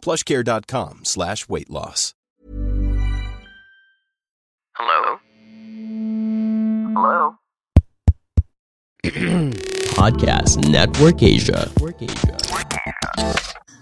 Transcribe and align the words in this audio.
plushcare.com 0.00 1.04
slash 1.04 1.48
weight 1.48 1.70
loss. 1.70 2.14
Hello? 4.76 5.20
Hello? 6.94 7.36
Podcast 10.00 10.68
Network 10.68 11.22
Asia. 11.22 11.68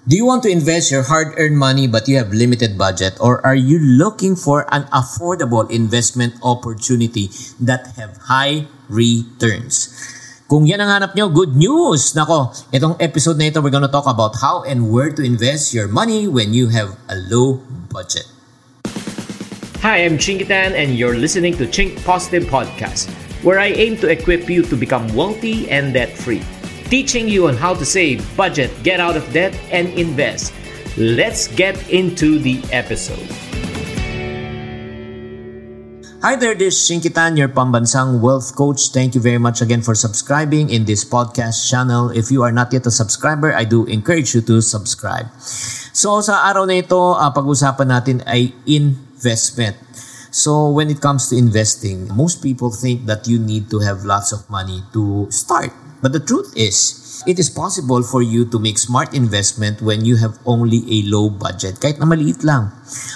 Do 0.08 0.16
you 0.16 0.24
want 0.24 0.42
to 0.44 0.50
invest 0.50 0.90
your 0.90 1.02
hard-earned 1.04 1.58
money 1.58 1.86
but 1.86 2.08
you 2.08 2.16
have 2.16 2.32
limited 2.32 2.78
budget 2.78 3.14
or 3.20 3.44
are 3.44 3.54
you 3.54 3.78
looking 3.78 4.34
for 4.34 4.64
an 4.74 4.84
affordable 4.88 5.70
investment 5.70 6.34
opportunity 6.42 7.28
that 7.60 7.92
have 7.94 8.16
high 8.16 8.66
returns? 8.88 10.17
Kung 10.48 10.64
yan 10.64 10.80
ang 10.80 10.88
hanap 10.88 11.12
nyo, 11.12 11.28
good 11.28 11.52
news! 11.60 12.16
Nako, 12.16 12.48
itong 12.72 12.96
episode 13.04 13.36
na 13.36 13.52
ito, 13.52 13.60
we're 13.60 13.68
gonna 13.68 13.84
talk 13.84 14.08
about 14.08 14.32
how 14.40 14.64
and 14.64 14.88
where 14.88 15.12
to 15.12 15.20
invest 15.20 15.76
your 15.76 15.84
money 15.84 16.24
when 16.24 16.56
you 16.56 16.72
have 16.72 16.96
a 17.12 17.20
low 17.28 17.60
budget. 17.92 18.24
Hi, 19.84 20.08
I'm 20.08 20.16
Chingitan, 20.16 20.72
and 20.72 20.96
you're 20.96 21.20
listening 21.20 21.52
to 21.60 21.68
Chink 21.68 22.00
Positive 22.00 22.48
Podcast, 22.48 23.12
where 23.44 23.60
I 23.60 23.76
aim 23.76 24.00
to 24.00 24.08
equip 24.08 24.48
you 24.48 24.64
to 24.72 24.74
become 24.74 25.04
wealthy 25.12 25.68
and 25.68 25.92
debt 25.92 26.16
free, 26.16 26.40
teaching 26.88 27.28
you 27.28 27.52
on 27.52 27.60
how 27.60 27.76
to 27.76 27.84
save, 27.84 28.24
budget, 28.32 28.72
get 28.80 29.04
out 29.04 29.20
of 29.20 29.28
debt, 29.36 29.52
and 29.68 29.92
invest. 30.00 30.56
Let's 30.96 31.52
get 31.52 31.76
into 31.92 32.40
the 32.40 32.64
episode. 32.72 33.47
Hi 36.28 36.36
there, 36.36 36.52
this 36.52 36.76
is 36.76 36.84
Shinkitan, 36.84 37.40
your 37.40 37.48
pambansang 37.48 38.20
wealth 38.20 38.52
coach. 38.52 38.92
Thank 38.92 39.16
you 39.16 39.20
very 39.24 39.40
much 39.40 39.64
again 39.64 39.80
for 39.80 39.96
subscribing 39.96 40.68
in 40.68 40.84
this 40.84 41.00
podcast 41.00 41.64
channel. 41.64 42.12
If 42.12 42.28
you 42.28 42.44
are 42.44 42.52
not 42.52 42.68
yet 42.68 42.84
a 42.84 42.92
subscriber, 42.92 43.56
I 43.56 43.64
do 43.64 43.88
encourage 43.88 44.36
you 44.36 44.44
to 44.44 44.60
subscribe. 44.60 45.32
So 45.40 46.20
sa 46.20 46.44
araw 46.52 46.68
na 46.68 46.84
ito, 46.84 47.16
uh, 47.16 47.32
pag-usapan 47.32 47.88
natin 47.88 48.16
ay 48.28 48.52
investment. 48.68 49.80
So 50.28 50.68
when 50.68 50.92
it 50.92 51.00
comes 51.00 51.32
to 51.32 51.34
investing, 51.40 52.12
most 52.12 52.44
people 52.44 52.76
think 52.76 53.08
that 53.08 53.24
you 53.24 53.40
need 53.40 53.72
to 53.72 53.80
have 53.80 54.04
lots 54.04 54.28
of 54.28 54.44
money 54.52 54.84
to 54.92 55.32
start. 55.32 55.72
But 56.04 56.12
the 56.12 56.20
truth 56.20 56.52
is, 56.52 56.76
it 57.26 57.38
is 57.38 57.50
possible 57.50 58.02
for 58.02 58.22
you 58.22 58.44
to 58.46 58.58
make 58.58 58.78
smart 58.78 59.14
investment 59.14 59.80
when 59.82 60.04
you 60.04 60.16
have 60.20 60.38
only 60.44 60.84
a 60.86 61.02
low 61.08 61.32
budget, 61.32 61.80
kahit 61.80 61.98
na 61.98 62.06
maliit 62.06 62.44
lang. 62.44 62.70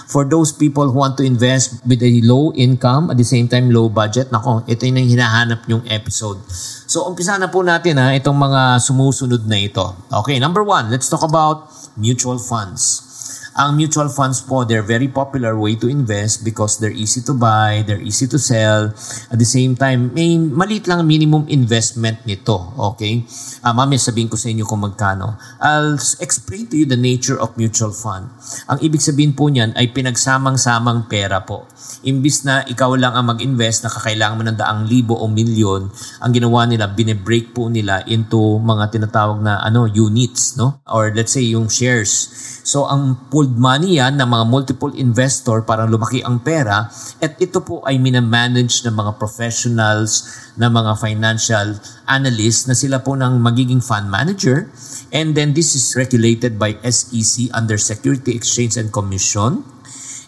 For 0.09 0.25
those 0.25 0.51
people 0.51 0.91
who 0.91 0.99
want 0.99 1.21
to 1.21 1.25
invest 1.25 1.85
with 1.87 2.03
a 2.03 2.21
low 2.25 2.51
income, 2.57 3.13
at 3.13 3.21
the 3.21 3.29
same 3.29 3.47
time 3.47 3.71
low 3.71 3.93
budget, 3.93 4.33
nako, 4.33 4.65
ito 4.67 4.83
yung 4.89 5.07
hinahanap 5.07 5.69
yung 5.69 5.85
episode. 5.87 6.41
So, 6.89 7.07
umpisa 7.07 7.37
na 7.37 7.53
po 7.53 7.63
natin 7.63 8.01
ha, 8.01 8.17
itong 8.17 8.37
mga 8.37 8.81
sumusunod 8.81 9.45
na 9.47 9.61
ito. 9.61 9.85
Okay, 10.25 10.41
number 10.41 10.65
one, 10.65 10.91
let's 10.91 11.07
talk 11.07 11.23
about 11.23 11.71
mutual 11.97 12.41
funds. 12.41 13.12
Ang 13.53 13.77
mutual 13.77 14.09
funds 14.09 14.41
po, 14.41 14.65
they're 14.65 14.85
very 14.85 15.13
popular 15.13 15.53
way 15.53 15.77
to 15.77 15.85
invest 15.85 16.41
because 16.41 16.81
they're 16.81 16.95
easy 16.95 17.21
to 17.21 17.37
buy, 17.37 17.85
they're 17.85 18.01
easy 18.01 18.25
to 18.25 18.41
sell. 18.41 18.89
At 19.29 19.37
the 19.37 19.45
same 19.45 19.77
time, 19.77 20.09
may 20.17 20.41
maliit 20.41 20.89
lang 20.89 21.05
minimum 21.05 21.45
investment 21.53 22.25
nito. 22.25 22.57
Okay? 22.97 23.21
Uh, 23.61 23.77
mamaya 23.77 24.01
sabihin 24.01 24.33
ko 24.33 24.41
sa 24.41 24.49
inyo 24.49 24.65
kung 24.65 24.81
magkano. 24.81 25.37
I'll 25.61 26.01
explain 26.25 26.73
to 26.73 26.81
you 26.81 26.89
the 26.89 26.97
nature 26.97 27.37
of 27.37 27.53
mutual 27.61 27.93
fund. 27.93 28.33
Ang 28.73 28.81
ibig 28.81 29.05
sabihin 29.05 29.37
po 29.37 29.53
niyan 29.53 29.77
ay 29.77 29.93
pinagsamang-samang 29.93 31.13
pera 31.13 31.45
po. 31.45 31.69
Imbis 32.09 32.49
na 32.49 32.65
ikaw 32.65 32.97
lang 32.97 33.13
ang 33.13 33.37
mag-invest 33.37 33.85
na 33.85 33.93
kakailangan 33.93 34.37
mo 34.41 34.43
ng 34.49 34.57
daang 34.57 34.83
libo 34.89 35.13
o 35.13 35.29
milyon, 35.29 35.93
ang 36.25 36.31
ginawa 36.33 36.65
nila, 36.65 36.89
binebreak 36.89 37.53
po 37.53 37.69
nila 37.69 38.01
into 38.09 38.57
mga 38.65 38.97
tinatawag 38.97 39.45
na 39.45 39.61
ano 39.61 39.85
units, 39.85 40.57
no? 40.57 40.81
Or 40.89 41.13
let's 41.13 41.37
say 41.37 41.45
yung 41.45 41.69
shares. 41.69 42.33
So 42.63 42.87
ang 42.87 43.29
pooled 43.43 43.59
money 43.59 43.99
yan 43.99 44.23
ng 44.23 44.29
mga 44.31 44.45
multiple 44.47 44.95
investor 44.95 45.67
para 45.67 45.83
lumaki 45.83 46.23
ang 46.23 46.39
pera 46.39 46.87
at 47.19 47.35
ito 47.43 47.59
po 47.59 47.83
ay 47.83 47.99
minamanage 47.99 48.87
ng 48.87 48.95
mga 48.95 49.19
professionals 49.19 50.31
na 50.55 50.71
mga 50.71 50.95
financial 51.03 51.75
analysts 52.07 52.71
na 52.71 52.79
sila 52.79 53.03
po 53.03 53.19
ng 53.19 53.43
magiging 53.43 53.83
fund 53.83 54.07
manager 54.07 54.71
and 55.11 55.35
then 55.35 55.59
this 55.59 55.75
is 55.75 55.91
regulated 55.99 56.55
by 56.55 56.79
SEC 56.87 57.51
under 57.51 57.75
Security 57.75 58.39
Exchange 58.39 58.79
and 58.79 58.95
Commission 58.95 59.67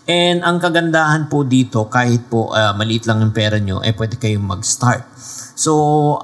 And 0.04 0.44
ang 0.44 0.60
kagandahan 0.60 1.32
po 1.32 1.48
dito, 1.48 1.88
kahit 1.88 2.28
po 2.28 2.52
uh, 2.52 2.76
maliit 2.76 3.08
lang 3.08 3.24
yung 3.24 3.32
pera 3.32 3.56
nyo, 3.56 3.80
eh 3.80 3.96
pwede 3.96 4.20
kayong 4.20 4.44
mag-start. 4.44 5.00
So, 5.54 5.72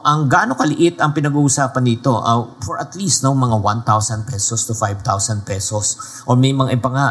ang 0.03 0.27
gaano 0.27 0.59
kaliit 0.59 0.99
ang 0.99 1.15
pinag-uusapan 1.15 1.87
dito? 1.87 2.19
Uh, 2.19 2.51
for 2.67 2.83
at 2.83 2.99
least 2.99 3.23
no, 3.23 3.31
mga 3.31 3.63
1,000 3.87 4.27
pesos 4.27 4.67
to 4.67 4.75
5,000 4.75 5.47
pesos. 5.47 5.95
Or 6.27 6.35
may 6.35 6.51
mga 6.51 6.75
iba 6.75 6.89
nga, 6.91 7.07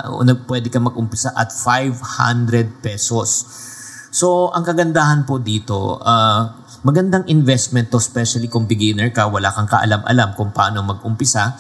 pwede 0.48 0.68
ka 0.68 0.84
mag-umpisa 0.84 1.32
at 1.32 1.56
500 1.56 2.84
pesos. 2.84 3.30
So, 4.12 4.52
ang 4.52 4.68
kagandahan 4.68 5.24
po 5.24 5.40
dito, 5.40 5.96
uh, 6.04 6.60
magandang 6.84 7.24
investment 7.32 7.88
to, 7.88 8.04
especially 8.04 8.52
kung 8.52 8.68
beginner 8.68 9.16
ka, 9.16 9.32
wala 9.32 9.56
kang 9.56 9.72
kaalam-alam 9.72 10.36
kung 10.36 10.52
paano 10.52 10.84
mag-umpisa 10.84 11.56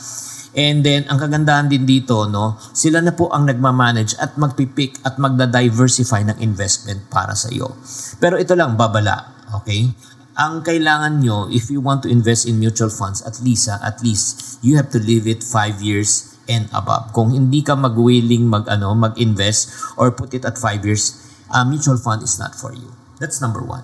And 0.57 0.81
then, 0.81 1.05
ang 1.05 1.21
kagandahan 1.21 1.69
din 1.69 1.85
dito, 1.85 2.25
no, 2.25 2.57
sila 2.73 3.05
na 3.05 3.13
po 3.13 3.29
ang 3.29 3.45
nagmamanage 3.45 4.17
at 4.17 4.33
magpipick 4.33 4.97
at 5.05 5.21
magda-diversify 5.21 6.25
ng 6.25 6.37
investment 6.41 7.05
para 7.05 7.37
sa 7.37 7.53
iyo. 7.53 7.77
Pero 8.17 8.33
ito 8.41 8.57
lang, 8.57 8.73
babala. 8.73 9.45
Okay? 9.61 9.93
Ang 10.37 10.61
kailangan 10.61 11.25
nyo, 11.25 11.49
if 11.49 11.73
you 11.73 11.81
want 11.81 12.05
to 12.05 12.09
invest 12.09 12.45
in 12.45 12.61
mutual 12.61 12.93
funds, 12.93 13.25
at 13.25 13.41
least, 13.41 13.71
ha, 13.71 13.81
at 13.81 14.03
least, 14.05 14.61
you 14.61 14.77
have 14.77 14.93
to 14.93 15.01
live 15.01 15.25
it 15.25 15.41
5 15.41 15.81
years 15.81 16.37
and 16.45 16.69
above. 16.73 17.13
Kung 17.13 17.33
hindi 17.33 17.65
ka 17.65 17.73
mag-willing 17.73 18.45
mag, 18.45 18.69
ano, 18.69 18.93
mag-invest 18.93 19.95
or 19.97 20.13
put 20.13 20.33
it 20.37 20.45
at 20.45 20.57
5 20.57 20.85
years, 20.85 21.17
uh, 21.49 21.65
mutual 21.65 21.97
fund 21.97 22.21
is 22.21 22.37
not 22.37 22.53
for 22.53 22.73
you. 22.73 22.93
That's 23.19 23.43
number 23.43 23.59
one. 23.59 23.83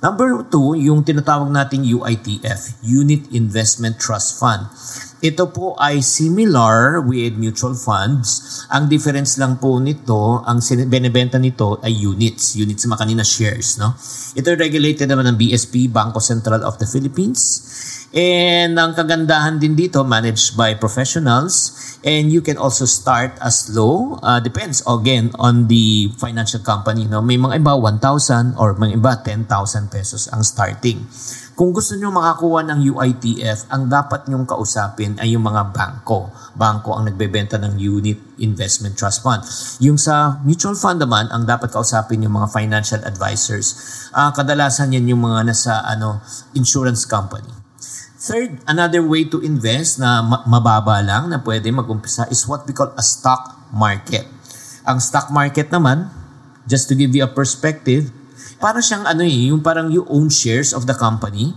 Number 0.00 0.40
two, 0.48 0.72
yung 0.80 1.04
tinatawag 1.04 1.52
nating 1.52 1.84
UITF, 1.84 2.80
Unit 2.80 3.28
Investment 3.28 4.00
Trust 4.00 4.40
Fund. 4.40 4.72
Ito 5.20 5.52
po 5.52 5.76
ay 5.76 6.00
similar 6.00 7.04
with 7.04 7.36
mutual 7.36 7.76
funds. 7.76 8.64
Ang 8.72 8.88
difference 8.88 9.36
lang 9.36 9.60
po 9.60 9.76
nito, 9.76 10.40
ang 10.48 10.64
binebenta 10.88 11.36
nito 11.36 11.76
ay 11.84 11.92
units. 11.92 12.56
Units 12.56 12.88
naman 12.88 13.04
kanina 13.04 13.20
shares. 13.20 13.76
No? 13.76 13.92
Ito 14.32 14.56
regulated 14.56 15.04
naman 15.12 15.28
ng 15.28 15.36
BSP, 15.36 15.92
Bangko 15.92 16.24
Sentral 16.24 16.64
of 16.64 16.80
the 16.80 16.88
Philippines. 16.88 17.60
And 18.10 18.74
ang 18.74 18.98
kagandahan 18.98 19.62
din 19.62 19.78
dito, 19.78 20.02
managed 20.02 20.58
by 20.58 20.74
professionals. 20.74 21.78
And 22.02 22.34
you 22.34 22.42
can 22.42 22.58
also 22.58 22.82
start 22.82 23.38
as 23.38 23.70
low. 23.70 24.18
Uh, 24.18 24.42
depends 24.42 24.82
again 24.82 25.30
on 25.38 25.70
the 25.70 26.10
financial 26.18 26.58
company. 26.58 27.06
No? 27.06 27.22
May 27.22 27.38
mga 27.38 27.62
iba 27.62 27.78
1,000 27.78 28.58
or 28.58 28.74
mga 28.74 28.98
iba 28.98 29.12
10,000 29.14 29.46
pesos 29.94 30.26
ang 30.34 30.42
starting. 30.42 31.06
Kung 31.54 31.70
gusto 31.70 31.94
nyo 31.94 32.10
makakuha 32.10 32.66
ng 32.72 32.80
UITF, 32.88 33.70
ang 33.70 33.86
dapat 33.86 34.26
nyong 34.26 34.48
kausapin 34.48 35.14
ay 35.22 35.36
yung 35.36 35.46
mga 35.46 35.70
bangko. 35.70 36.34
Bangko 36.56 36.98
ang 36.98 37.06
nagbebenta 37.06 37.62
ng 37.62 37.78
Unit 37.78 38.40
Investment 38.42 38.96
Trust 38.96 39.22
Fund. 39.22 39.44
Yung 39.84 40.00
sa 40.00 40.40
mutual 40.42 40.74
fund 40.74 40.98
naman, 40.98 41.28
ang 41.28 41.44
dapat 41.44 41.68
kausapin 41.68 42.24
yung 42.24 42.32
mga 42.32 42.48
financial 42.50 43.04
advisors. 43.04 43.76
Uh, 44.10 44.32
kadalasan 44.32 44.96
yan 44.96 45.04
yung 45.04 45.20
mga 45.20 45.52
nasa 45.52 45.84
ano, 45.84 46.24
insurance 46.56 47.04
company. 47.04 47.59
Third, 48.20 48.60
another 48.68 49.00
way 49.00 49.24
to 49.32 49.40
invest 49.40 49.96
na 49.96 50.20
mababa 50.20 51.00
lang 51.00 51.32
na 51.32 51.40
pwede 51.40 51.72
mag-umpisa 51.72 52.28
is 52.28 52.44
what 52.44 52.68
we 52.68 52.76
call 52.76 52.92
a 52.92 53.00
stock 53.00 53.72
market. 53.72 54.28
Ang 54.84 55.00
stock 55.00 55.32
market 55.32 55.72
naman, 55.72 56.12
just 56.68 56.84
to 56.92 56.94
give 56.94 57.16
you 57.16 57.24
a 57.24 57.32
perspective, 57.32 58.12
para 58.60 58.84
siyang 58.84 59.08
ano 59.08 59.24
eh, 59.24 59.48
yung 59.48 59.64
parang 59.64 59.88
you 59.88 60.04
own 60.12 60.28
shares 60.28 60.76
of 60.76 60.84
the 60.84 60.92
company. 60.92 61.56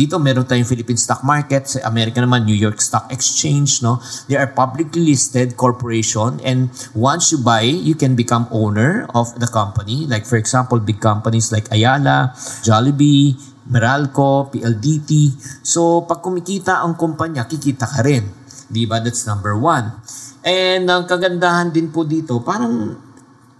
Dito 0.00 0.16
meron 0.16 0.48
tayong 0.48 0.64
Philippine 0.64 0.96
stock 0.96 1.20
market, 1.28 1.68
sa 1.68 1.84
Amerika 1.84 2.24
naman 2.24 2.48
New 2.48 2.56
York 2.56 2.80
Stock 2.80 3.12
Exchange, 3.12 3.84
no? 3.84 4.00
They 4.32 4.40
are 4.40 4.48
publicly 4.48 5.12
listed 5.12 5.60
corporation 5.60 6.40
and 6.40 6.72
once 6.96 7.36
you 7.36 7.42
buy, 7.44 7.68
you 7.68 7.92
can 7.92 8.16
become 8.16 8.48
owner 8.48 9.04
of 9.12 9.36
the 9.36 9.50
company. 9.50 10.08
Like 10.08 10.24
for 10.24 10.40
example, 10.40 10.80
big 10.80 11.04
companies 11.04 11.52
like 11.52 11.68
Ayala, 11.68 12.32
Jollibee, 12.64 13.36
Meralco, 13.68 14.48
PLDT. 14.52 15.36
So 15.64 16.04
pag 16.08 16.24
kumikita 16.24 16.80
ang 16.84 16.96
kumpanya, 16.96 17.44
kikita 17.44 17.84
ka 17.84 18.00
rin. 18.04 18.24
Di 18.68 18.84
ba? 18.84 19.00
That's 19.00 19.24
number 19.24 19.56
one. 19.56 20.00
And 20.44 20.88
ang 20.88 21.08
kagandahan 21.08 21.72
din 21.72 21.92
po 21.92 22.04
dito, 22.08 22.40
parang 22.44 22.96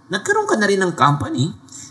nagkaroon 0.09 0.47
ka 0.49 0.55
na 0.57 0.65
rin 0.69 0.81
ng 0.81 0.93
company 0.97 1.49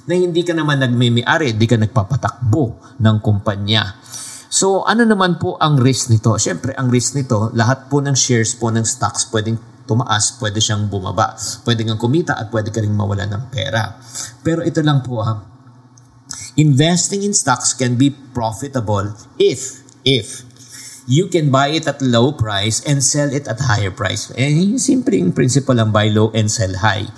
na 0.08 0.16
hindi 0.16 0.40
ka 0.40 0.56
naman 0.56 0.80
nagmimiari, 0.80 1.52
hindi 1.52 1.66
ka 1.68 1.76
nagpapatakbo 1.76 2.96
ng 2.98 3.16
kumpanya. 3.20 4.00
So, 4.48 4.80
ano 4.88 5.04
naman 5.04 5.36
po 5.36 5.60
ang 5.60 5.76
risk 5.76 6.08
nito? 6.08 6.32
Siyempre, 6.40 6.72
ang 6.72 6.88
risk 6.88 7.12
nito, 7.12 7.52
lahat 7.52 7.92
po 7.92 8.00
ng 8.00 8.16
shares 8.16 8.56
po 8.56 8.72
ng 8.72 8.80
stocks 8.80 9.28
pwedeng 9.28 9.60
tumaas, 9.84 10.40
pwede 10.40 10.56
siyang 10.56 10.88
bumaba. 10.88 11.36
Pwede 11.68 11.84
kang 11.84 12.00
kumita 12.00 12.36
at 12.40 12.48
pwede 12.48 12.72
ka 12.72 12.80
rin 12.80 12.96
mawala 12.96 13.28
ng 13.28 13.52
pera. 13.52 14.00
Pero 14.40 14.64
ito 14.64 14.80
lang 14.80 15.04
po 15.04 15.20
ha, 15.20 15.36
investing 16.56 17.22
in 17.22 17.32
stocks 17.34 17.72
can 17.72 17.96
be 17.96 18.10
profitable 18.10 19.14
if, 19.38 19.82
if 20.04 20.42
you 21.08 21.32
can 21.32 21.48
buy 21.48 21.72
it 21.72 21.88
at 21.88 22.04
low 22.04 22.36
price 22.36 22.84
and 22.84 23.00
sell 23.00 23.32
it 23.32 23.48
at 23.48 23.56
higher 23.64 23.90
price. 23.90 24.28
Eh, 24.36 24.76
simple 24.76 25.16
yung 25.16 25.32
principle 25.32 25.74
lang, 25.74 25.88
buy 25.88 26.12
low 26.12 26.28
and 26.36 26.52
sell 26.52 26.76
high. 26.76 27.08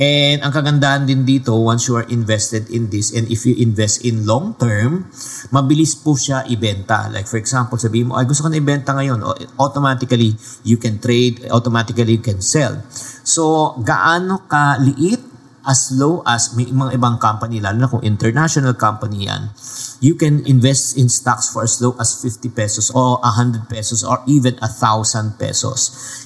And 0.00 0.40
ang 0.40 0.48
kagandahan 0.48 1.04
din 1.04 1.28
dito, 1.28 1.52
once 1.60 1.84
you 1.84 2.00
are 2.00 2.08
invested 2.08 2.72
in 2.72 2.88
this, 2.88 3.12
and 3.12 3.28
if 3.28 3.44
you 3.44 3.52
invest 3.60 4.00
in 4.00 4.24
long 4.24 4.56
term, 4.56 5.12
mabilis 5.52 5.92
po 5.92 6.16
siya 6.16 6.48
ibenta. 6.48 7.12
Like 7.12 7.28
for 7.28 7.36
example, 7.36 7.76
sabihin 7.76 8.08
mo, 8.08 8.16
ay 8.16 8.24
gusto 8.24 8.48
ko 8.48 8.48
na 8.48 8.56
ibenta 8.56 8.96
ngayon, 8.96 9.20
automatically 9.60 10.32
you 10.64 10.80
can 10.80 10.96
trade, 10.96 11.44
automatically 11.52 12.16
you 12.16 12.24
can 12.24 12.40
sell. 12.40 12.80
So, 13.28 13.76
gaano 13.84 14.48
ka 14.48 14.80
liit 14.80 15.19
as 15.66 15.92
low 15.92 16.24
as 16.24 16.56
may 16.56 16.68
mga 16.68 16.96
ibang 16.96 17.20
company, 17.20 17.60
lalo 17.60 17.76
na 17.76 17.88
kung 17.90 18.00
international 18.00 18.72
company 18.76 19.28
yan, 19.28 19.52
you 20.00 20.16
can 20.16 20.40
invest 20.48 20.96
in 20.96 21.12
stocks 21.12 21.52
for 21.52 21.64
as 21.64 21.76
low 21.84 21.92
as 22.00 22.16
50 22.16 22.48
pesos 22.56 22.88
or 22.96 23.20
100 23.20 23.68
pesos 23.68 24.00
or 24.00 24.24
even 24.24 24.56
1,000 24.60 25.36
pesos. 25.36 25.80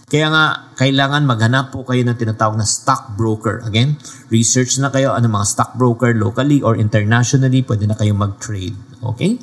Kaya 0.07 0.31
nga, 0.31 0.45
kailangan 0.79 1.27
maghanap 1.27 1.75
po 1.75 1.83
kayo 1.83 2.07
ng 2.07 2.15
tinatawag 2.15 2.55
na 2.55 2.67
stock 2.67 3.19
broker. 3.19 3.67
Again, 3.67 3.99
research 4.31 4.79
na 4.79 4.95
kayo 4.95 5.11
ano 5.11 5.27
mga 5.27 5.47
stock 5.51 5.71
broker 5.75 6.15
locally 6.15 6.63
or 6.63 6.79
internationally, 6.79 7.67
pwede 7.67 7.91
na 7.91 7.99
kayo 7.99 8.15
mag-trade. 8.15 8.79
Okay? 9.03 9.43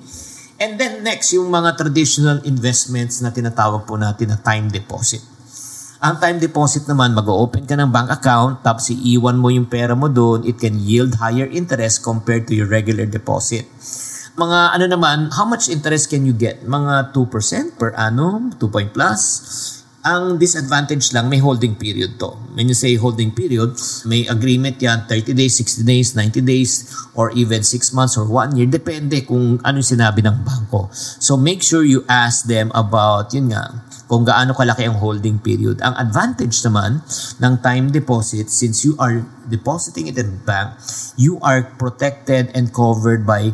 And 0.62 0.78
then 0.78 1.02
next, 1.02 1.34
yung 1.34 1.50
mga 1.50 1.74
traditional 1.74 2.38
investments 2.46 3.20
na 3.20 3.34
tinatawag 3.34 3.90
po 3.90 3.98
natin 3.98 4.30
na 4.30 4.38
time 4.38 4.70
deposit. 4.70 5.31
Ang 6.02 6.18
time 6.18 6.42
deposit 6.42 6.90
naman, 6.90 7.14
mag-open 7.14 7.70
ka 7.70 7.78
ng 7.78 7.94
bank 7.94 8.10
account, 8.10 8.66
tapos 8.66 8.90
iiwan 8.90 9.38
mo 9.38 9.54
yung 9.54 9.70
pera 9.70 9.94
mo 9.94 10.10
doon, 10.10 10.42
it 10.50 10.58
can 10.58 10.82
yield 10.82 11.14
higher 11.22 11.46
interest 11.46 12.02
compared 12.02 12.50
to 12.50 12.58
your 12.58 12.66
regular 12.66 13.06
deposit. 13.06 13.70
Mga 14.34 14.60
ano 14.82 14.86
naman, 14.90 15.30
how 15.30 15.46
much 15.46 15.70
interest 15.70 16.10
can 16.10 16.26
you 16.26 16.34
get? 16.34 16.66
Mga 16.66 17.14
2% 17.14 17.78
per 17.78 17.94
annum, 17.94 18.50
2 18.58 18.74
point 18.74 18.90
plus. 18.90 19.22
Ang 20.02 20.42
disadvantage 20.42 21.14
lang, 21.14 21.30
may 21.30 21.38
holding 21.38 21.78
period 21.78 22.18
to. 22.18 22.34
When 22.58 22.66
you 22.66 22.74
say 22.74 22.98
holding 22.98 23.38
period, 23.38 23.78
may 24.10 24.26
agreement 24.26 24.82
yan, 24.82 25.06
30 25.06 25.38
days, 25.38 25.62
60 25.62 25.86
days, 25.86 26.18
90 26.18 26.42
days, 26.42 26.90
or 27.14 27.30
even 27.38 27.62
6 27.62 27.94
months 27.94 28.18
or 28.18 28.26
1 28.26 28.58
year. 28.58 28.66
Depende 28.66 29.22
kung 29.22 29.62
ano 29.62 29.78
sinabi 29.86 30.26
ng 30.26 30.42
banko. 30.42 30.90
So 31.22 31.38
make 31.38 31.62
sure 31.62 31.86
you 31.86 32.02
ask 32.10 32.50
them 32.50 32.74
about, 32.74 33.30
yun 33.30 33.54
nga, 33.54 33.86
kung 34.10 34.26
gaano 34.26 34.58
kalaki 34.58 34.90
ang 34.90 34.98
holding 34.98 35.38
period. 35.38 35.78
Ang 35.86 35.94
advantage 35.94 36.66
naman 36.66 37.06
ng 37.38 37.54
time 37.62 37.94
deposit, 37.94 38.50
since 38.50 38.82
you 38.82 38.98
are 38.98 39.22
depositing 39.54 40.10
it 40.10 40.18
in 40.18 40.42
bank, 40.50 40.82
you 41.14 41.38
are 41.46 41.62
protected 41.78 42.50
and 42.58 42.74
covered 42.74 43.22
by 43.22 43.54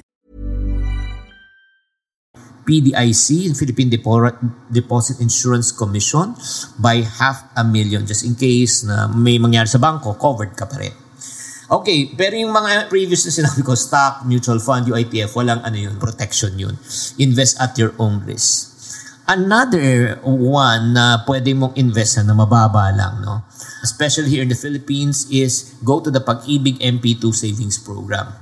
PDIC, 2.61 3.53
Philippine 3.57 3.89
Depo- 3.89 4.37
Deposit 4.69 5.19
Insurance 5.19 5.73
Commission, 5.73 6.33
by 6.77 7.01
half 7.01 7.49
a 7.57 7.65
million 7.65 8.05
just 8.05 8.23
in 8.23 8.37
case 8.37 8.85
na 8.85 9.09
may 9.09 9.41
mangyari 9.41 9.67
sa 9.67 9.81
bangko, 9.81 10.15
covered 10.17 10.53
ka 10.53 10.69
pa 10.69 10.77
rin. 10.77 10.93
Okay, 11.71 12.11
pero 12.19 12.35
yung 12.35 12.51
mga 12.51 12.91
previous 12.91 13.23
na 13.23 13.31
sinabi 13.31 13.63
ko, 13.63 13.71
stock, 13.79 14.27
mutual 14.27 14.59
fund, 14.59 14.91
UITF, 14.91 15.31
walang 15.39 15.63
ano 15.63 15.79
yun, 15.79 15.95
protection 15.95 16.51
yun. 16.59 16.75
Invest 17.15 17.63
at 17.63 17.79
your 17.79 17.95
own 17.95 18.19
risk. 18.27 18.75
Another 19.23 20.19
one 20.27 20.91
na 20.91 21.23
pwede 21.23 21.55
mong 21.55 21.71
invest 21.79 22.19
na 22.27 22.35
mababa 22.35 22.91
lang, 22.91 23.23
no? 23.23 23.47
Especially 23.83 24.29
here 24.29 24.41
in 24.41 24.49
the 24.49 24.57
Philippines, 24.57 25.27
is 25.31 25.75
go 25.83 25.99
to 25.99 26.09
the 26.09 26.21
Pag-ibig 26.21 26.79
MP2 26.79 27.33
Savings 27.33 27.77
Program. 27.77 28.33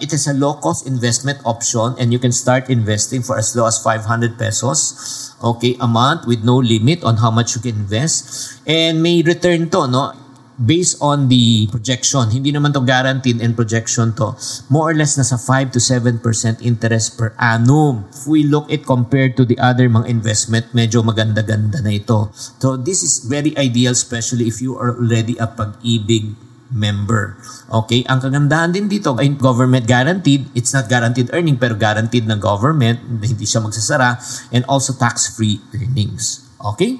It 0.00 0.12
is 0.12 0.26
a 0.26 0.34
low-cost 0.34 0.86
investment 0.86 1.40
option 1.44 1.96
and 1.98 2.12
you 2.12 2.18
can 2.18 2.32
start 2.32 2.68
investing 2.68 3.22
for 3.22 3.38
as 3.38 3.56
low 3.56 3.64
as 3.64 3.80
500 3.80 4.36
pesos 4.36 5.26
okay, 5.42 5.76
a 5.80 5.86
month 5.86 6.26
with 6.26 6.44
no 6.44 6.56
limit 6.56 7.04
on 7.04 7.16
how 7.16 7.30
much 7.30 7.54
you 7.54 7.60
can 7.60 7.76
invest. 7.76 8.60
And 8.66 9.02
may 9.02 9.22
return 9.22 9.70
to, 9.70 9.86
no? 9.86 10.12
Based 10.56 10.96
on 11.04 11.28
the 11.28 11.68
projection, 11.68 12.32
hindi 12.32 12.48
naman 12.48 12.72
to 12.72 12.80
guaranteed 12.80 13.44
and 13.44 13.52
projection 13.52 14.16
to, 14.16 14.32
more 14.72 14.88
or 14.88 14.96
less 14.96 15.20
nasa 15.20 15.36
5 15.36 15.76
to 15.76 15.80
7% 15.84 16.16
interest 16.64 17.20
per 17.20 17.36
annum. 17.36 18.08
If 18.08 18.24
we 18.24 18.40
look 18.48 18.64
it 18.72 18.88
compared 18.88 19.36
to 19.36 19.44
the 19.44 19.60
other 19.60 19.84
mga 19.84 20.08
investment, 20.08 20.72
medyo 20.72 21.04
maganda-ganda 21.04 21.84
na 21.84 21.92
ito. 21.92 22.32
So 22.56 22.80
this 22.80 23.04
is 23.04 23.28
very 23.28 23.52
ideal, 23.60 23.92
especially 23.92 24.48
if 24.48 24.64
you 24.64 24.80
are 24.80 24.96
already 24.96 25.36
a 25.36 25.44
pag-ibig 25.44 26.32
member. 26.72 27.36
Okay? 27.68 28.02
Ang 28.08 28.24
kagandahan 28.24 28.72
din 28.72 28.88
dito 28.88 29.12
government 29.36 29.84
guaranteed. 29.84 30.48
It's 30.56 30.72
not 30.72 30.88
guaranteed 30.88 31.30
earning 31.36 31.60
pero 31.60 31.76
guaranteed 31.76 32.24
ng 32.26 32.40
government. 32.40 32.98
Hindi 33.20 33.44
siya 33.44 33.60
magsasara. 33.60 34.16
And 34.56 34.64
also 34.66 34.96
tax-free 34.96 35.60
earnings. 35.76 36.48
Okay? 36.56 36.96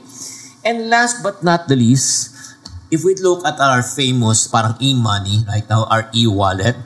And 0.61 0.93
last 0.93 1.25
but 1.25 1.41
not 1.41 1.73
the 1.73 1.79
least, 1.79 2.36
if 2.91 3.03
we 3.03 3.19
look 3.19 3.43
at 3.43 3.59
our 3.59 3.83
famous 3.83 4.47
parang 4.47 4.79
e-money, 4.79 5.43
right 5.49 5.67
now, 5.67 5.87
our 5.91 6.07
e-wallet, 6.15 6.77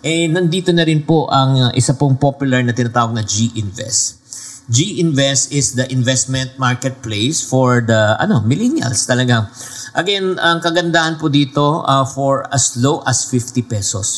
eh, 0.00 0.24
nandito 0.28 0.72
na 0.72 0.84
rin 0.84 1.04
po 1.04 1.28
ang 1.28 1.50
uh, 1.68 1.70
isa 1.76 1.92
pong 1.96 2.16
popular 2.16 2.64
na 2.64 2.72
tinatawag 2.72 3.12
na 3.12 3.24
G-Invest. 3.24 4.20
G-Invest 4.70 5.50
is 5.50 5.74
the 5.74 5.90
investment 5.90 6.54
marketplace 6.54 7.42
for 7.42 7.82
the 7.82 8.14
ano 8.22 8.38
millennials 8.46 9.02
talagang. 9.02 9.50
Again, 9.98 10.38
ang 10.38 10.62
kagandahan 10.62 11.18
po 11.18 11.26
dito 11.26 11.82
uh, 11.82 12.06
for 12.06 12.46
as 12.54 12.78
low 12.78 13.02
as 13.02 13.26
50 13.26 13.66
pesos. 13.66 14.08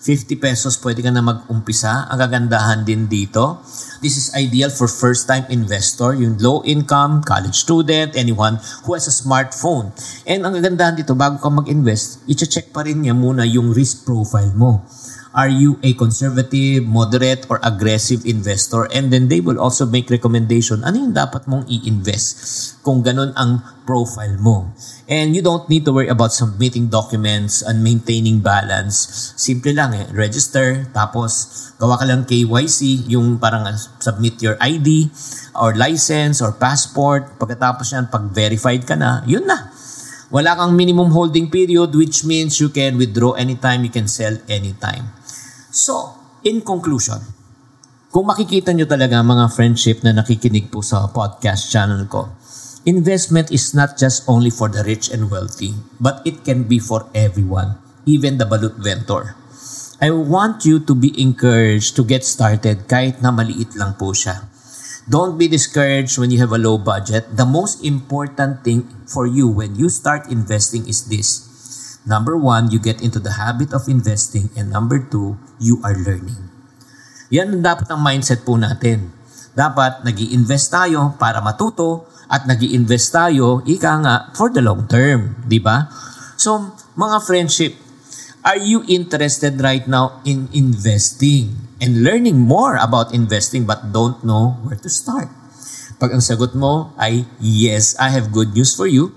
50 0.00 0.40
pesos 0.40 0.80
pwede 0.80 1.04
ka 1.04 1.12
na 1.12 1.20
mag-umpisa. 1.20 2.08
Ang 2.08 2.18
kagandahan 2.24 2.88
din 2.88 3.04
dito, 3.04 3.60
this 4.00 4.16
is 4.16 4.32
ideal 4.32 4.72
for 4.72 4.88
first-time 4.88 5.44
investor, 5.52 6.16
yung 6.16 6.40
low 6.40 6.64
income, 6.64 7.20
college 7.20 7.68
student, 7.68 8.16
anyone 8.16 8.56
who 8.88 8.96
has 8.96 9.04
a 9.04 9.12
smartphone. 9.12 9.92
And 10.24 10.48
ang 10.48 10.56
kagandahan 10.56 10.96
dito, 10.96 11.12
bago 11.12 11.36
ka 11.36 11.52
mag-invest, 11.52 12.24
i-check 12.32 12.72
pa 12.72 12.88
rin 12.88 13.04
niya 13.04 13.12
muna 13.12 13.44
yung 13.44 13.76
risk 13.76 14.08
profile 14.08 14.56
mo. 14.56 14.88
Are 15.30 15.46
you 15.46 15.78
a 15.86 15.94
conservative, 15.94 16.82
moderate, 16.82 17.46
or 17.46 17.62
aggressive 17.62 18.26
investor? 18.26 18.90
And 18.90 19.14
then 19.14 19.30
they 19.30 19.38
will 19.38 19.62
also 19.62 19.86
make 19.86 20.10
recommendation 20.10 20.82
ano 20.82 21.06
yung 21.06 21.14
dapat 21.14 21.46
mong 21.46 21.70
i-invest 21.70 22.34
kung 22.82 23.06
ganun 23.06 23.30
ang 23.38 23.62
profile 23.86 24.34
mo. 24.42 24.74
And 25.06 25.30
you 25.30 25.38
don't 25.38 25.70
need 25.70 25.86
to 25.86 25.94
worry 25.94 26.10
about 26.10 26.34
submitting 26.34 26.90
documents 26.90 27.62
and 27.62 27.78
maintaining 27.78 28.42
balance. 28.42 29.06
Simple 29.38 29.70
lang 29.70 29.94
eh. 29.94 30.10
Register, 30.10 30.90
tapos 30.90 31.46
gawa 31.78 31.94
ka 31.94 32.10
lang 32.10 32.26
KYC, 32.26 33.06
yung 33.14 33.38
parang 33.38 33.70
submit 34.02 34.42
your 34.42 34.58
ID 34.58 35.14
or 35.54 35.78
license 35.78 36.42
or 36.42 36.58
passport. 36.58 37.38
Pagkatapos 37.38 37.86
yan, 37.94 38.10
pag 38.10 38.34
verified 38.34 38.82
ka 38.82 38.98
na, 38.98 39.22
yun 39.30 39.46
na 39.46 39.70
Wala 40.30 40.54
kang 40.54 40.78
minimum 40.78 41.10
holding 41.10 41.50
period 41.50 41.90
which 41.90 42.22
means 42.22 42.62
you 42.62 42.70
can 42.70 42.94
withdraw 42.94 43.34
anytime, 43.34 43.82
you 43.82 43.90
can 43.90 44.06
sell 44.06 44.38
anytime. 44.46 45.10
So, 45.70 46.18
in 46.42 46.66
conclusion, 46.66 47.22
kung 48.10 48.26
makikita 48.26 48.74
nyo 48.74 48.90
talaga 48.90 49.22
mga 49.22 49.54
friendship 49.54 50.02
na 50.02 50.10
nakikinig 50.10 50.66
po 50.66 50.82
sa 50.82 51.06
podcast 51.06 51.70
channel 51.70 52.10
ko, 52.10 52.26
investment 52.82 53.54
is 53.54 53.70
not 53.70 53.94
just 53.94 54.26
only 54.26 54.50
for 54.50 54.66
the 54.66 54.82
rich 54.82 55.14
and 55.14 55.30
wealthy, 55.30 55.78
but 56.02 56.26
it 56.26 56.42
can 56.42 56.66
be 56.66 56.82
for 56.82 57.06
everyone, 57.14 57.78
even 58.02 58.34
the 58.34 58.50
balut 58.50 58.82
ventor. 58.82 59.38
I 60.02 60.10
want 60.10 60.66
you 60.66 60.82
to 60.82 60.94
be 60.96 61.14
encouraged 61.14 61.94
to 61.94 62.02
get 62.02 62.26
started 62.26 62.90
kahit 62.90 63.22
na 63.22 63.30
maliit 63.30 63.78
lang 63.78 63.94
po 63.94 64.10
siya. 64.10 64.50
Don't 65.06 65.38
be 65.38 65.46
discouraged 65.46 66.18
when 66.18 66.34
you 66.34 66.42
have 66.42 66.50
a 66.50 66.58
low 66.58 66.82
budget. 66.82 67.30
The 67.38 67.46
most 67.46 67.86
important 67.86 68.66
thing 68.66 68.90
for 69.06 69.22
you 69.22 69.46
when 69.46 69.78
you 69.78 69.86
start 69.86 70.26
investing 70.34 70.90
is 70.90 71.06
this. 71.06 71.49
Number 72.08 72.36
one, 72.36 72.72
you 72.72 72.80
get 72.80 73.04
into 73.04 73.20
the 73.20 73.36
habit 73.36 73.72
of 73.76 73.88
investing. 73.88 74.48
And 74.56 74.72
number 74.72 75.00
two, 75.00 75.36
you 75.60 75.80
are 75.84 75.94
learning. 75.96 76.48
Yan 77.30 77.60
ang 77.60 77.62
dapat 77.62 77.86
ang 77.92 78.00
mindset 78.00 78.42
po 78.42 78.56
natin. 78.56 79.12
Dapat 79.54 80.02
nag 80.02 80.16
invest 80.18 80.72
tayo 80.72 81.14
para 81.20 81.38
matuto 81.44 82.08
at 82.30 82.46
nag 82.46 82.62
invest 82.62 83.12
tayo, 83.12 83.60
ika 83.66 83.92
nga, 84.00 84.14
for 84.34 84.50
the 84.50 84.62
long 84.62 84.86
term. 84.86 85.38
di 85.46 85.58
ba? 85.58 85.90
So, 86.40 86.74
mga 86.96 87.16
friendship, 87.26 87.74
Are 88.40 88.56
you 88.56 88.80
interested 88.88 89.60
right 89.60 89.84
now 89.84 90.24
in 90.24 90.48
investing 90.56 91.60
and 91.76 92.00
learning 92.00 92.40
more 92.40 92.80
about 92.80 93.12
investing 93.12 93.68
but 93.68 93.92
don't 93.92 94.16
know 94.24 94.56
where 94.64 94.80
to 94.80 94.88
start? 94.88 95.28
Pag 96.00 96.16
ang 96.16 96.24
sagot 96.24 96.56
mo 96.56 96.96
ay 96.96 97.28
yes, 97.36 97.92
I 98.00 98.08
have 98.08 98.32
good 98.32 98.56
news 98.56 98.72
for 98.72 98.88
you. 98.88 99.12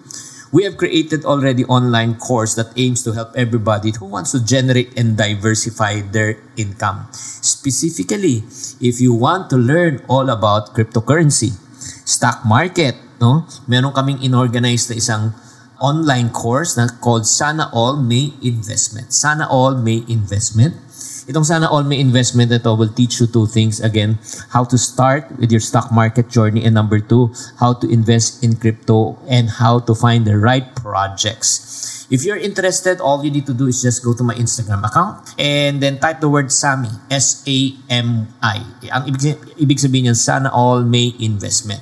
We 0.54 0.70
have 0.70 0.78
created 0.78 1.26
already 1.26 1.66
online 1.66 2.22
course 2.22 2.54
that 2.62 2.78
aims 2.78 3.02
to 3.10 3.18
help 3.18 3.34
everybody 3.34 3.90
who 3.90 4.06
wants 4.06 4.38
to 4.38 4.40
generate 4.40 4.94
and 4.94 5.18
diversify 5.18 6.06
their 6.14 6.38
income. 6.54 7.10
Specifically, 7.42 8.46
if 8.78 9.02
you 9.02 9.18
want 9.18 9.50
to 9.50 9.58
learn 9.58 10.06
all 10.06 10.30
about 10.30 10.78
cryptocurrency, 10.78 11.58
stock 12.06 12.46
market, 12.46 12.94
no? 13.18 13.50
Meron 13.66 13.98
kaming 13.98 14.22
inorganize 14.22 14.94
na 14.94 15.02
isang 15.02 15.34
online 15.82 16.30
course 16.30 16.78
na 16.78 16.86
called 17.02 17.26
Sana 17.26 17.74
All 17.74 17.98
May 17.98 18.38
Investment. 18.46 19.10
Sana 19.10 19.50
All 19.50 19.74
May 19.74 20.06
Investment. 20.06 20.78
Itong 21.24 21.48
Sana 21.48 21.72
All 21.72 21.88
May 21.88 22.04
Investment 22.04 22.52
ito 22.52 22.76
will 22.76 22.92
teach 22.92 23.24
you 23.24 23.32
two 23.32 23.48
things. 23.48 23.80
Again, 23.80 24.20
how 24.52 24.68
to 24.68 24.76
start 24.76 25.32
with 25.40 25.56
your 25.56 25.64
stock 25.64 25.88
market 25.88 26.28
journey 26.28 26.68
and 26.68 26.76
number 26.76 27.00
two, 27.00 27.32
how 27.64 27.72
to 27.80 27.88
invest 27.88 28.44
in 28.44 28.60
crypto 28.60 29.16
and 29.32 29.48
how 29.64 29.80
to 29.88 29.96
find 29.96 30.28
the 30.28 30.36
right 30.36 30.68
projects. 30.76 32.08
If 32.12 32.28
you're 32.28 32.38
interested, 32.38 33.00
all 33.00 33.24
you 33.24 33.32
need 33.32 33.48
to 33.48 33.56
do 33.56 33.72
is 33.72 33.82
just 33.82 34.04
go 34.04 34.12
to 34.14 34.22
my 34.22 34.36
Instagram 34.36 34.84
account 34.84 35.32
and 35.40 35.80
then 35.80 35.98
type 36.04 36.20
the 36.20 36.28
word 36.28 36.52
SAMI, 36.52 36.92
S-A-M-I. 37.10 38.58
Ang 38.92 39.04
ibig, 39.08 39.40
ibig 39.56 39.80
sabihin 39.80 40.12
niyan, 40.12 40.20
Sana 40.20 40.52
All 40.52 40.84
May 40.84 41.16
Investment. 41.24 41.82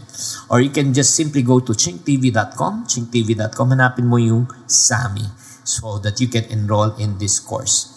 Or 0.54 0.62
you 0.62 0.70
can 0.70 0.94
just 0.94 1.18
simply 1.18 1.42
go 1.42 1.58
to 1.58 1.74
chinktv.com, 1.74 2.86
chinktv.com, 2.86 3.68
hanapin 3.74 4.06
mo 4.06 4.22
yung 4.22 4.46
SAMI 4.70 5.51
so 5.72 5.96
that 6.04 6.20
you 6.20 6.28
can 6.28 6.44
enroll 6.52 6.92
in 7.00 7.16
this 7.16 7.40
course. 7.40 7.88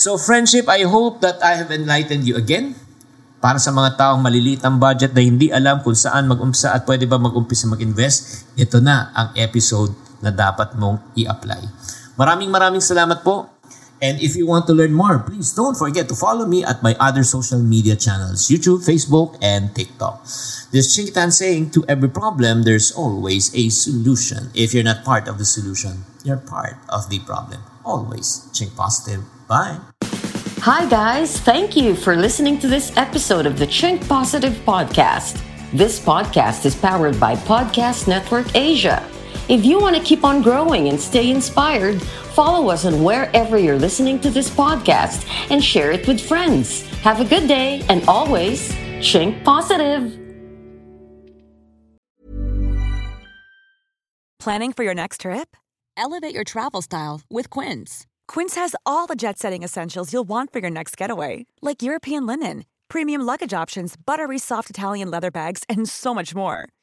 So 0.00 0.16
friendship, 0.16 0.64
I 0.72 0.88
hope 0.88 1.20
that 1.20 1.44
I 1.44 1.60
have 1.60 1.68
enlightened 1.68 2.24
you 2.24 2.40
again. 2.40 2.72
Para 3.42 3.58
sa 3.58 3.74
mga 3.74 3.98
taong 3.98 4.22
maliliit 4.22 4.62
ang 4.62 4.78
budget 4.78 5.12
na 5.12 5.20
hindi 5.20 5.50
alam 5.50 5.82
kung 5.82 5.98
saan 5.98 6.30
mag-umpisa 6.30 6.72
at 6.72 6.86
pwede 6.86 7.10
ba 7.10 7.18
mag-umpisa 7.18 7.66
mag-invest, 7.68 8.48
ito 8.54 8.78
na 8.78 9.10
ang 9.12 9.34
episode 9.36 9.92
na 10.22 10.30
dapat 10.30 10.78
mong 10.78 11.02
i-apply. 11.18 11.60
Maraming 12.14 12.48
maraming 12.48 12.80
salamat 12.80 13.20
po. 13.26 13.50
And 14.02 14.18
if 14.18 14.34
you 14.34 14.50
want 14.50 14.66
to 14.66 14.74
learn 14.74 14.92
more, 14.92 15.22
please 15.22 15.54
don't 15.54 15.78
forget 15.78 16.08
to 16.10 16.16
follow 16.18 16.44
me 16.44 16.66
at 16.66 16.82
my 16.82 16.98
other 16.98 17.22
social 17.22 17.62
media 17.62 17.94
channels, 17.94 18.50
YouTube, 18.50 18.82
Facebook, 18.82 19.38
and 19.40 19.70
TikTok. 19.78 20.26
This 20.74 20.90
Chinkitan 20.90 21.30
saying, 21.30 21.70
to 21.78 21.86
every 21.86 22.10
problem, 22.10 22.64
there's 22.66 22.90
always 22.90 23.54
a 23.54 23.70
solution. 23.70 24.50
If 24.58 24.74
you're 24.74 24.82
not 24.82 25.04
part 25.04 25.28
of 25.28 25.38
the 25.38 25.46
solution, 25.46 26.02
you're 26.24 26.42
part 26.42 26.82
of 26.88 27.10
the 27.10 27.20
problem. 27.20 27.62
Always. 27.86 28.50
Chink 28.50 28.74
positive. 28.74 29.22
Bye. 29.46 29.78
Hi, 30.66 30.90
guys. 30.90 31.38
Thank 31.38 31.76
you 31.76 31.94
for 31.94 32.16
listening 32.16 32.58
to 32.58 32.66
this 32.66 32.90
episode 32.96 33.46
of 33.46 33.58
the 33.58 33.66
Chink 33.66 34.02
Positive 34.08 34.54
Podcast. 34.66 35.38
This 35.72 36.02
podcast 36.02 36.66
is 36.66 36.74
powered 36.74 37.18
by 37.20 37.36
Podcast 37.36 38.08
Network 38.08 38.50
Asia. 38.54 39.06
If 39.52 39.66
you 39.66 39.78
want 39.78 39.94
to 39.94 40.02
keep 40.02 40.24
on 40.24 40.40
growing 40.40 40.88
and 40.88 40.98
stay 40.98 41.30
inspired, 41.30 42.00
follow 42.00 42.70
us 42.70 42.86
on 42.86 43.04
wherever 43.04 43.58
you're 43.58 43.78
listening 43.78 44.18
to 44.20 44.30
this 44.30 44.48
podcast 44.48 45.28
and 45.50 45.62
share 45.62 45.92
it 45.92 46.08
with 46.08 46.22
friends. 46.22 46.88
Have 47.02 47.20
a 47.20 47.26
good 47.26 47.46
day 47.48 47.84
and 47.90 48.02
always 48.08 48.72
chink 49.00 49.44
positive. 49.44 50.18
Planning 54.40 54.72
for 54.72 54.84
your 54.84 54.94
next 54.94 55.20
trip? 55.20 55.54
Elevate 55.98 56.34
your 56.34 56.44
travel 56.44 56.80
style 56.80 57.20
with 57.28 57.50
Quince. 57.50 58.06
Quince 58.26 58.54
has 58.54 58.74
all 58.86 59.06
the 59.06 59.14
jet 59.14 59.38
setting 59.38 59.62
essentials 59.62 60.14
you'll 60.14 60.24
want 60.24 60.50
for 60.50 60.60
your 60.60 60.70
next 60.70 60.96
getaway, 60.96 61.44
like 61.60 61.82
European 61.82 62.24
linen, 62.24 62.64
premium 62.88 63.20
luggage 63.20 63.52
options, 63.52 63.96
buttery 63.96 64.38
soft 64.38 64.70
Italian 64.70 65.10
leather 65.10 65.30
bags, 65.30 65.62
and 65.68 65.86
so 65.90 66.14
much 66.14 66.34
more 66.34 66.70